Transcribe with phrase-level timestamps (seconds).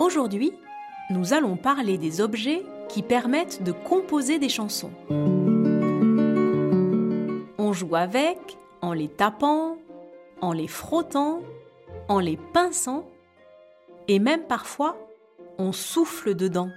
[0.00, 0.52] Aujourd'hui,
[1.10, 4.90] nous allons parler des objets qui permettent de composer des chansons.
[7.58, 8.38] On joue avec
[8.82, 9.78] en les tapant,
[10.40, 11.40] en les frottant,
[12.08, 13.08] en les pinçant
[14.08, 14.96] et même parfois
[15.58, 16.70] on souffle dedans.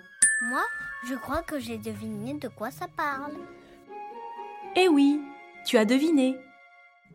[0.50, 0.64] Moi,
[1.10, 3.34] je crois que j'ai deviné de quoi ça parle.
[4.76, 5.20] Eh oui,
[5.66, 6.38] tu as deviné.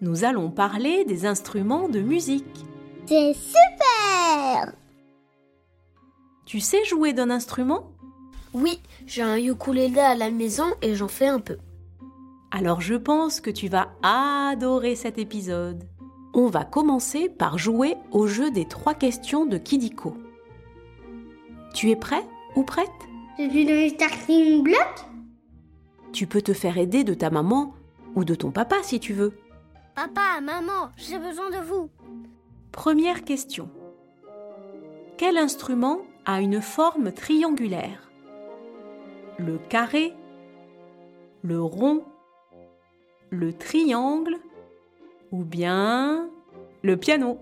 [0.00, 2.64] Nous allons parler des instruments de musique.
[3.06, 4.72] C'est super
[6.52, 7.92] Tu sais jouer d'un instrument?
[8.52, 11.56] Oui, j'ai un ukulélé à la maison et j'en fais un peu.
[12.50, 15.88] Alors je pense que tu vas adorer cet épisode.
[16.34, 20.14] On va commencer par jouer au jeu des trois questions de Kidiko.
[21.72, 22.22] Tu es prêt
[22.54, 22.90] ou prête?
[23.38, 25.06] Je suis dans les starting blocks
[26.12, 27.72] Tu peux te faire aider de ta maman
[28.14, 29.32] ou de ton papa si tu veux.
[29.94, 31.88] Papa, maman, j'ai besoin de vous.
[32.72, 33.70] Première question.
[35.16, 38.10] Quel instrument a une forme triangulaire.
[39.38, 40.14] Le carré
[41.42, 42.04] Le rond
[43.30, 44.36] Le triangle
[45.32, 46.28] Ou bien
[46.84, 47.38] le piano.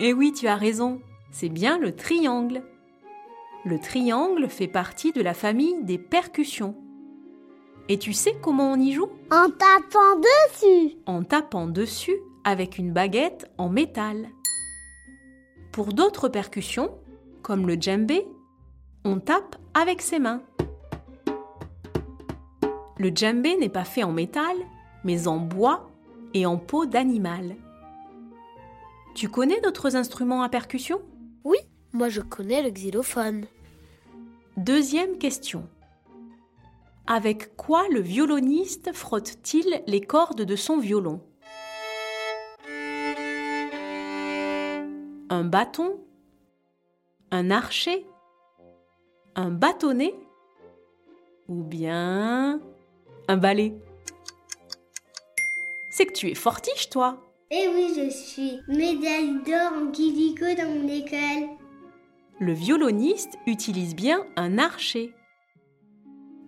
[0.00, 1.00] Eh oui, tu as raison,
[1.32, 2.62] c'est bien le triangle.
[3.64, 6.76] Le triangle fait partie de la famille des percussions.
[7.88, 9.08] Et tu sais comment on y joue?
[9.32, 10.94] En tapant dessus.
[11.06, 14.28] En tapant dessus avec une baguette en métal.
[15.72, 16.90] Pour d'autres percussions,
[17.42, 18.26] comme le djembé,
[19.04, 20.42] on tape avec ses mains.
[22.98, 24.56] Le djembé n'est pas fait en métal,
[25.04, 25.88] mais en bois
[26.34, 27.56] et en peau d'animal.
[29.14, 31.00] Tu connais d'autres instruments à percussion?
[31.44, 31.58] Oui,
[31.92, 33.46] moi je connais le xylophone.
[34.56, 35.68] Deuxième question.
[37.06, 41.22] Avec quoi le violoniste frotte-t-il les cordes de son violon?
[45.30, 46.00] Un bâton?
[47.30, 48.06] Un archet
[49.34, 50.14] Un bâtonnet?
[51.48, 52.60] Ou bien
[53.28, 53.74] un balai?
[55.90, 60.70] C'est que tu es fortiche, toi Eh oui, je suis médaille d'or en Kidiko dans
[60.70, 61.48] mon école.
[62.40, 65.12] Le violoniste utilise bien un archet.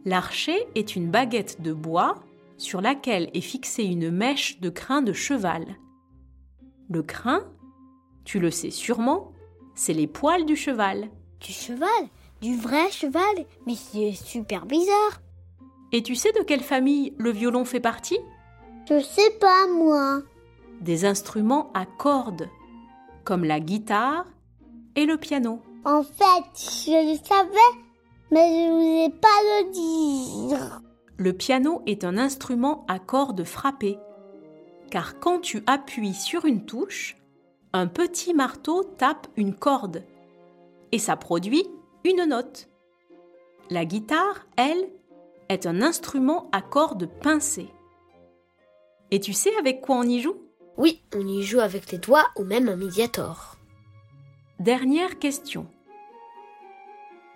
[0.07, 2.15] L'archet est une baguette de bois
[2.57, 5.67] sur laquelle est fixée une mèche de crin de cheval.
[6.89, 7.45] Le crin,
[8.31, 9.33] tu le sais sûrement,
[9.75, 11.11] c'est les poils du cheval.
[11.41, 11.89] Du cheval?
[12.41, 13.45] Du vrai cheval?
[13.67, 15.21] Mais c'est super bizarre.
[15.91, 18.21] Et tu sais de quelle famille le violon fait partie?
[18.89, 20.23] Je sais pas, moi.
[20.81, 22.49] Des instruments à cordes,
[23.25, 24.27] comme la guitare
[24.95, 25.61] et le piano.
[25.85, 27.81] En fait, je le savais,
[28.31, 30.83] mais je ne voulais pas le dire.
[31.17, 33.99] Le piano est un instrument à cordes frappées,
[34.89, 37.17] car quand tu appuies sur une touche,
[37.73, 40.05] un petit marteau tape une corde,
[40.93, 41.67] et ça produit
[42.05, 42.69] une note.
[43.71, 44.91] La guitare, elle,
[45.49, 47.71] est un instrument à cordes pincées.
[49.11, 50.37] Et tu sais avec quoi on y joue?
[50.77, 53.57] Oui, on y joue avec les doigts ou même un médiator.
[54.59, 55.67] Dernière question.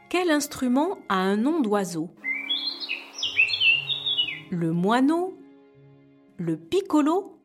[0.09, 2.11] Quel instrument a un nom d'oiseau?
[4.51, 5.37] Le moineau
[6.37, 7.41] Le piccolo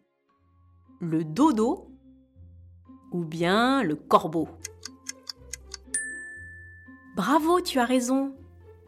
[0.99, 1.88] Le dodo
[3.11, 4.47] Ou bien le corbeau
[7.15, 8.33] Bravo, tu as raison.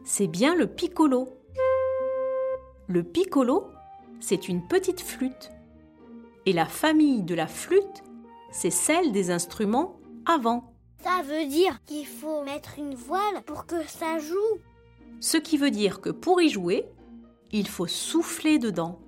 [0.04, 1.28] C'est bien le piccolo.
[2.86, 3.68] Le piccolo,
[4.20, 5.50] c'est une petite flûte.
[6.46, 8.02] Et la famille de la flûte,
[8.50, 10.72] c'est celle des instruments avant.
[11.02, 14.60] Ça veut dire qu'il faut mettre une voile pour que ça joue.
[15.20, 16.86] Ce qui veut dire que pour y jouer,
[17.50, 19.00] il faut souffler dedans.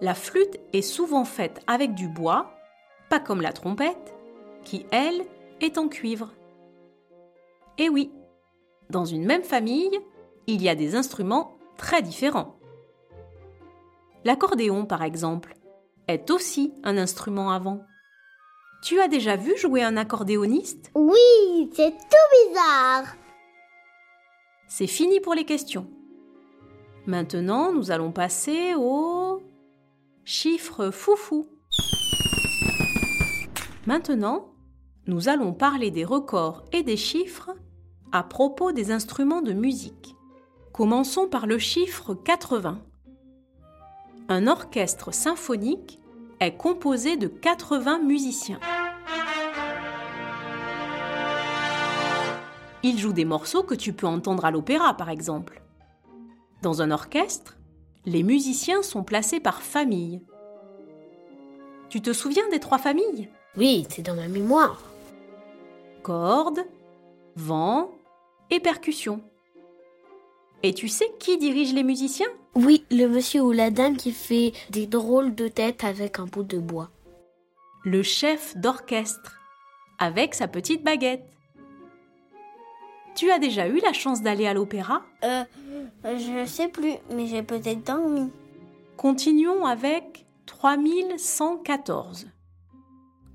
[0.00, 2.53] La flûte est souvent faite avec du bois,
[3.08, 4.14] pas comme la trompette,
[4.64, 5.24] qui, elle,
[5.60, 6.32] est en cuivre.
[7.78, 8.10] Et oui,
[8.90, 9.98] dans une même famille,
[10.46, 12.58] il y a des instruments très différents.
[14.24, 15.54] L'accordéon, par exemple,
[16.08, 17.84] est aussi un instrument avant.
[18.82, 20.90] Tu as déjà vu jouer un accordéoniste?
[20.94, 23.16] Oui, c'est tout bizarre.
[24.68, 25.86] C'est fini pour les questions.
[27.06, 29.42] Maintenant, nous allons passer au
[30.24, 31.46] chiffre foufou.
[33.86, 34.54] Maintenant,
[35.06, 37.50] nous allons parler des records et des chiffres
[38.12, 40.16] à propos des instruments de musique.
[40.72, 42.80] Commençons par le chiffre 80.
[44.30, 46.00] Un orchestre symphonique
[46.40, 48.58] est composé de 80 musiciens.
[52.82, 55.62] Ils jouent des morceaux que tu peux entendre à l'opéra, par exemple.
[56.62, 57.58] Dans un orchestre,
[58.06, 60.22] les musiciens sont placés par famille.
[61.90, 63.28] Tu te souviens des trois familles?
[63.56, 64.82] Oui, c'est dans ma mémoire.
[66.02, 66.64] Cordes,
[67.36, 67.90] vent
[68.50, 69.20] et percussion.
[70.62, 72.26] Et tu sais qui dirige les musiciens?
[72.54, 76.42] Oui, le monsieur ou la dame qui fait des drôles de têtes avec un bout
[76.42, 76.90] de bois.
[77.84, 79.38] Le chef d'orchestre,
[79.98, 81.24] avec sa petite baguette.
[83.14, 85.02] Tu as déjà eu la chance d'aller à l'opéra?
[85.22, 85.44] Euh,
[86.04, 88.30] je sais plus, mais j'ai peut-être dormi.
[88.96, 92.26] Continuons avec 3114.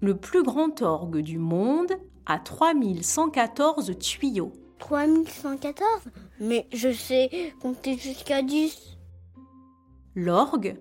[0.01, 1.91] Le plus grand orgue du monde
[2.25, 4.53] a 3114 tuyaux.
[4.77, 5.83] 3114
[6.39, 8.97] Mais je sais compter jusqu'à 10.
[10.15, 10.77] L'orgue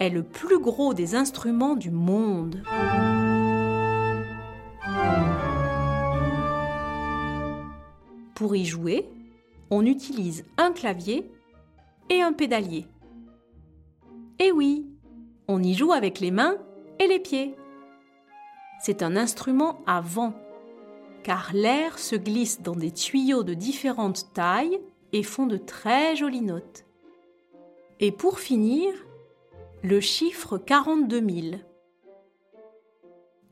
[0.00, 2.62] est le plus gros des instruments du monde.
[8.34, 9.08] Pour y jouer,
[9.70, 11.30] on utilise un clavier
[12.10, 12.88] et un pédalier.
[14.40, 14.86] Et oui,
[15.46, 16.56] on y joue avec les mains
[16.98, 17.54] et les pieds.
[18.80, 20.34] C'est un instrument à vent,
[21.22, 24.80] car l'air se glisse dans des tuyaux de différentes tailles
[25.12, 26.84] et font de très jolies notes.
[28.00, 28.92] Et pour finir,
[29.82, 31.56] le chiffre 42 000.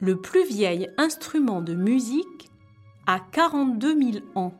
[0.00, 2.50] Le plus vieil instrument de musique
[3.06, 4.52] a 42 000 ans.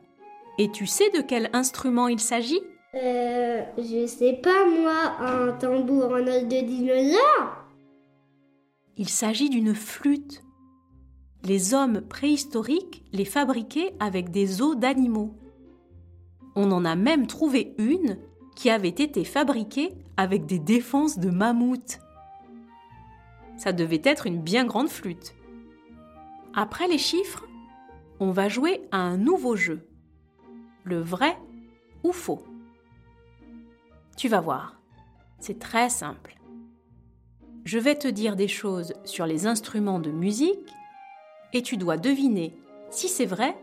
[0.57, 2.61] Et tu sais de quel instrument il s'agit?
[2.95, 7.65] Euh, je sais pas moi, un tambour en os de dinosaure
[8.95, 10.44] Il s'agit d'une flûte.
[11.45, 15.35] Les hommes préhistoriques les fabriquaient avec des os d'animaux.
[16.55, 18.17] On en a même trouvé une
[18.55, 21.99] qui avait été fabriquée avec des défenses de mammouth.
[23.57, 25.35] Ça devait être une bien grande flûte.
[26.55, 27.45] Après les chiffres,
[28.19, 29.87] on va jouer à un nouveau jeu.
[30.83, 31.37] Le vrai
[32.03, 32.43] ou faux.
[34.17, 34.81] Tu vas voir,
[35.37, 36.39] c'est très simple.
[37.65, 40.71] Je vais te dire des choses sur les instruments de musique
[41.55, 42.53] et tu dois deviner
[42.91, 43.57] si c'est vrai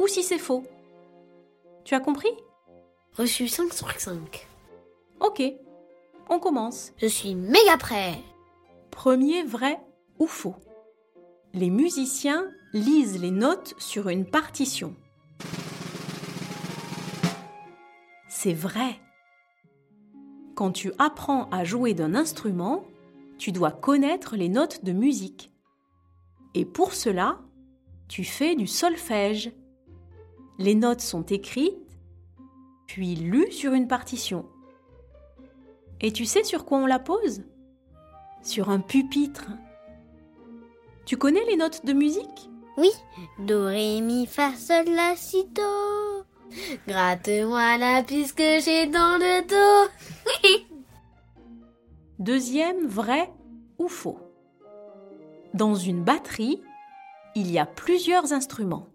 [0.00, 0.64] ou si c'est faux.
[1.84, 2.32] Tu as compris?
[3.16, 4.48] Reçu 5 sur 5.
[5.20, 5.40] Ok,
[6.28, 6.92] on commence.
[6.98, 8.18] Je suis méga prêt.
[8.90, 9.78] Premier vrai
[10.18, 10.56] ou faux?
[11.54, 14.96] Les musiciens lisent les notes sur une partition.
[18.28, 18.98] C'est vrai.
[20.56, 22.84] Quand tu apprends à jouer d'un instrument,
[23.38, 25.49] tu dois connaître les notes de musique.
[26.54, 27.38] Et pour cela,
[28.08, 29.52] tu fais du solfège.
[30.58, 31.98] Les notes sont écrites,
[32.86, 34.46] puis lues sur une partition.
[36.00, 37.44] Et tu sais sur quoi on la pose?
[38.42, 39.46] Sur un pupitre.
[41.04, 42.50] Tu connais les notes de musique?
[42.76, 42.90] Oui.
[43.38, 46.24] Do, ré, mi, fa, sol, la, si, do.
[46.88, 49.90] Gratte-moi la puce que j'ai dans le dos.
[52.18, 53.30] Deuxième, vrai
[53.78, 54.18] ou faux?
[55.54, 56.62] Dans une batterie,
[57.34, 58.86] il y a plusieurs instruments.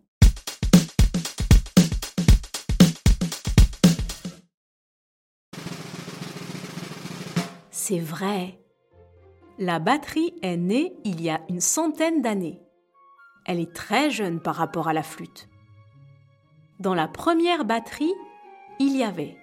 [7.71, 8.57] C'est vrai.
[9.59, 12.61] La batterie est née il y a une centaine d'années.
[13.45, 15.49] Elle est très jeune par rapport à la flûte.
[16.79, 18.13] Dans la première batterie,
[18.79, 19.37] il y avait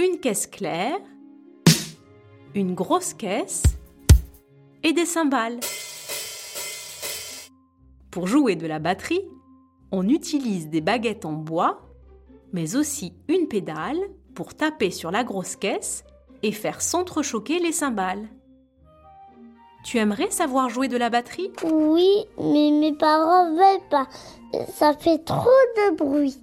[0.00, 0.98] une caisse claire,
[2.54, 3.62] une grosse caisse
[4.82, 5.60] et des cymbales.
[8.10, 9.22] Pour jouer de la batterie,
[9.92, 11.80] on utilise des baguettes en bois,
[12.52, 14.00] mais aussi une pédale
[14.34, 16.04] pour taper sur la grosse caisse
[16.42, 18.28] et faire s'entrechoquer les cymbales.
[19.84, 21.52] Tu aimerais savoir jouer de la batterie?
[21.64, 24.08] Oui, mais mes parents veulent pas.
[24.74, 26.38] Ça fait trop de bruit.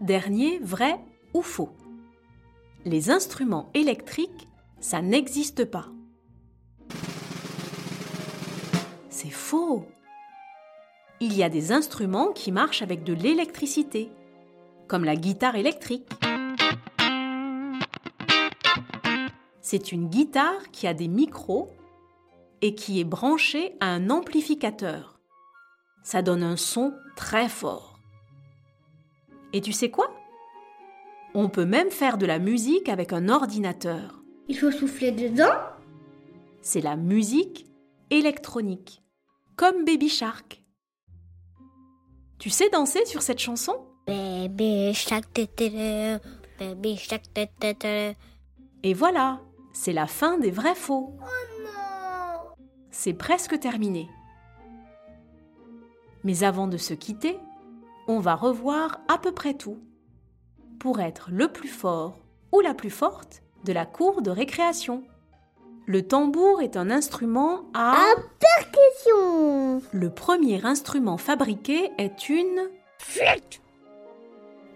[0.00, 1.00] Dernier, vrai
[1.34, 1.70] ou faux
[2.84, 4.48] Les instruments électriques,
[4.78, 5.86] ça n'existe pas.
[9.08, 9.86] C'est faux.
[11.22, 14.10] Il y a des instruments qui marchent avec de l'électricité,
[14.88, 16.08] comme la guitare électrique.
[19.60, 21.68] C'est une guitare qui a des micros
[22.62, 25.20] et qui est branchée à un amplificateur.
[26.02, 27.98] Ça donne un son très fort.
[29.52, 30.14] Et tu sais quoi?
[31.34, 34.22] On peut même faire de la musique avec un ordinateur.
[34.48, 35.52] Il faut souffler dedans
[36.62, 37.66] C'est la musique
[38.08, 39.02] électronique,
[39.56, 40.59] comme Baby Shark.
[42.40, 43.76] Tu sais danser sur cette chanson?
[48.82, 49.42] Et voilà,
[49.74, 51.18] c'est la fin des vrais faux.
[52.90, 54.08] C'est presque terminé.
[56.24, 57.38] Mais avant de se quitter,
[58.08, 59.78] on va revoir à peu près tout
[60.78, 62.20] pour être le plus fort
[62.52, 65.04] ou la plus forte de la cour de récréation.
[65.86, 67.92] Le tambour est un instrument à...
[67.92, 69.82] À percussion.
[69.92, 72.70] Le premier instrument fabriqué est une...
[72.98, 73.60] Flûte.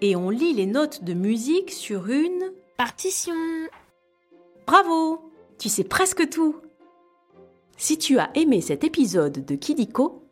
[0.00, 2.52] Et on lit les notes de musique sur une...
[2.76, 3.34] Partition.
[4.66, 6.56] Bravo Tu sais presque tout
[7.76, 10.24] Si tu as aimé cet épisode de Kidiko,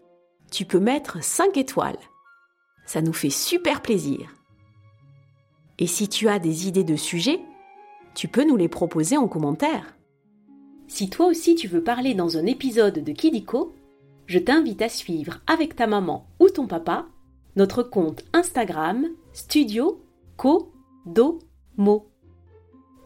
[0.50, 1.99] tu peux mettre 5 étoiles.
[2.87, 4.35] Ça nous fait super plaisir.
[5.79, 7.41] Et si tu as des idées de sujets,
[8.14, 9.95] tu peux nous les proposer en commentaire.
[10.94, 13.75] Si toi aussi tu veux parler dans un épisode de Kidiko,
[14.26, 17.06] je t'invite à suivre avec ta maman ou ton papa
[17.56, 20.04] notre compte Instagram Studio
[20.37, 20.70] Co
[21.06, 21.38] Do
[21.78, 22.11] Mo.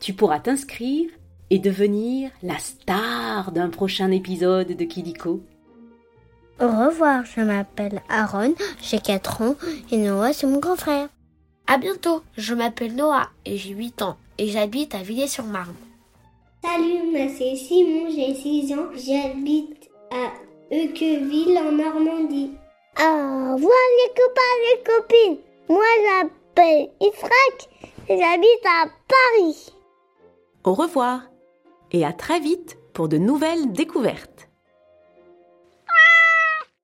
[0.01, 1.09] Tu pourras t'inscrire
[1.51, 5.45] et devenir la star d'un prochain épisode de Kidiko.
[6.61, 9.55] Au revoir, je m'appelle Aaron, j'ai 4 ans
[9.93, 11.09] et Noah c'est mon grand frère.
[11.69, 15.77] À bientôt, je m'appelle Noah et j'ai 8 ans et j'habite à Villiers-sur-Marne.
[16.67, 18.89] Salut, moi c'est Simon, j'ai 6 ans.
[18.95, 20.33] J'habite à
[20.75, 22.51] Euqueville en Normandie.
[22.99, 25.39] Au revoir les copains, les copines.
[25.69, 27.69] Moi j'appelle Ifrak
[28.09, 29.73] et j'habite à Paris.
[30.65, 31.23] Au revoir
[31.93, 34.46] et à très vite pour de nouvelles découvertes.